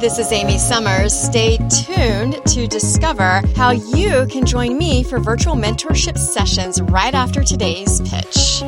This 0.00 0.20
is 0.20 0.30
Amy 0.30 0.58
Summers. 0.58 1.12
Stay 1.12 1.56
tuned 1.56 2.40
to 2.46 2.68
discover 2.68 3.42
how 3.56 3.70
you 3.70 4.28
can 4.30 4.46
join 4.46 4.78
me 4.78 5.02
for 5.02 5.18
virtual 5.18 5.56
mentorship 5.56 6.16
sessions 6.16 6.80
right 6.80 7.12
after 7.12 7.42
today's 7.42 8.00
pitch. 8.02 8.62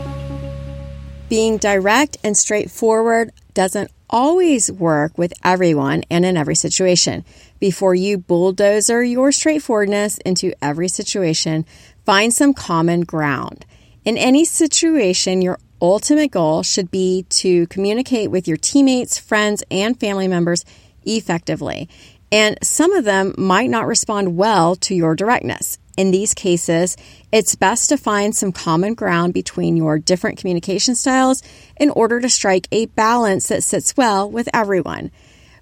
Being 1.29 1.58
direct 1.58 2.16
and 2.24 2.37
straightforward 2.37 3.30
doesn't 3.54 3.93
always 4.08 4.72
work 4.72 5.16
with 5.16 5.32
everyone 5.45 6.03
and 6.11 6.24
in 6.24 6.37
every 6.37 6.56
situation. 6.56 7.24
Before 7.60 7.94
you 7.94 8.19
bulldozer 8.19 9.01
your 9.04 9.31
straightforwardness 9.31 10.19
into 10.26 10.53
every 10.60 10.88
situation, 10.88 11.65
find 12.04 12.35
some 12.35 12.54
common 12.54 13.03
ground. 13.03 13.65
In 14.04 14.19
any 14.19 14.44
situation, 14.44 15.42
your 15.42 15.60
ultimate 15.81 16.33
goal 16.33 16.65
should 16.65 16.91
be 16.91 17.24
to 17.30 17.69
communicate 17.69 18.33
with 18.33 18.48
your 18.48 18.56
teammates, 18.56 19.16
friends, 19.16 19.62
and 19.70 19.98
family 19.98 20.27
members 20.27 20.65
effectively. 21.05 21.88
And 22.33 22.59
some 22.62 22.93
of 22.93 23.05
them 23.05 23.34
might 23.37 23.70
not 23.70 23.87
respond 23.87 24.37
well 24.37 24.77
to 24.77 24.95
your 24.95 25.15
directness. 25.15 25.79
In 25.97 26.12
these 26.12 26.33
cases, 26.33 26.97
it's 27.33 27.56
best 27.56 27.88
to 27.88 27.97
find 27.97 28.34
some 28.34 28.52
common 28.52 28.95
ground 28.95 29.34
between 29.34 29.77
your 29.77 29.98
different 29.98 30.39
communication 30.39 30.95
styles 30.95 31.42
in 31.77 31.91
order 31.91 32.20
to 32.20 32.30
strike 32.30 32.69
a 32.73 32.87
balance 32.87 33.48
that 33.48 33.65
sits 33.65 33.97
well 33.97 34.30
with 34.30 34.48
everyone. 34.55 35.11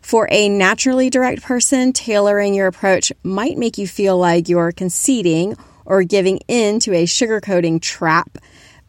For 0.00 0.28
a 0.30 0.48
naturally 0.48 1.10
direct 1.10 1.42
person, 1.42 1.92
tailoring 1.92 2.55
your 2.55 2.66
approach 2.66 3.12
might 3.22 3.58
make 3.58 3.78
you 3.78 3.88
feel 3.88 4.16
like 4.16 4.48
you're 4.48 4.72
conceding 4.72 5.56
or 5.84 6.02
giving 6.05 6.38
in 6.48 6.78
to 6.80 6.92
a 6.94 7.05
sugarcoating 7.05 7.80
trap. 7.80 8.38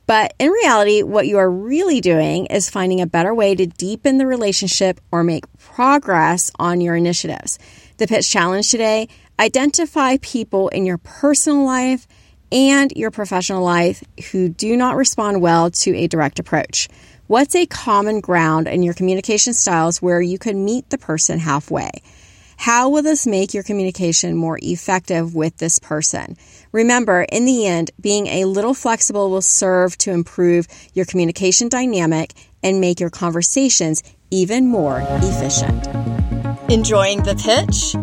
But 0.09 0.33
in 0.39 0.49
reality, 0.49 1.03
what 1.03 1.27
you 1.27 1.37
are 1.37 1.51
really 1.51 2.01
doing 2.01 2.47
is 2.47 2.67
finding 2.67 2.99
a 2.99 3.05
better 3.05 3.31
way 3.31 3.53
to 3.53 3.67
deepen 3.67 4.17
the 4.17 4.25
relationship 4.25 4.99
or 5.11 5.23
make 5.23 5.45
progress 5.59 6.49
on 6.57 6.81
your 6.81 6.95
initiatives. 6.95 7.59
The 7.97 8.07
pitch 8.07 8.27
challenge 8.27 8.71
today 8.71 9.07
identify 9.39 10.17
people 10.19 10.69
in 10.69 10.87
your 10.87 10.97
personal 10.97 11.63
life 11.63 12.07
and 12.51 12.91
your 12.95 13.11
professional 13.11 13.63
life 13.63 14.03
who 14.31 14.49
do 14.49 14.75
not 14.75 14.95
respond 14.95 15.43
well 15.43 15.69
to 15.69 15.95
a 15.95 16.07
direct 16.07 16.39
approach. 16.39 16.89
What's 17.27 17.55
a 17.55 17.67
common 17.67 18.19
ground 18.19 18.67
in 18.67 18.81
your 18.81 18.95
communication 18.95 19.53
styles 19.53 20.01
where 20.01 20.21
you 20.21 20.39
can 20.39 20.65
meet 20.65 20.89
the 20.89 20.97
person 20.97 21.37
halfway? 21.37 21.91
How 22.59 22.89
will 22.89 23.03
this 23.03 23.25
make 23.25 23.53
your 23.53 23.63
communication 23.63 24.35
more 24.35 24.59
effective 24.61 25.33
with 25.33 25.55
this 25.59 25.79
person? 25.79 26.35
Remember, 26.73 27.21
in 27.21 27.45
the 27.45 27.65
end, 27.65 27.89
being 28.01 28.27
a 28.27 28.43
little 28.43 28.73
flexible 28.73 29.29
will 29.29 29.41
serve 29.41 29.97
to 29.99 30.11
improve 30.11 30.67
your 30.93 31.05
communication 31.05 31.69
dynamic 31.69 32.33
and 32.61 32.81
make 32.81 32.99
your 32.99 33.11
conversations 33.11 34.03
even 34.29 34.67
more 34.67 35.01
efficient. 35.01 35.87
Enjoying 36.69 37.23
the 37.23 37.35
pitch? 37.35 37.95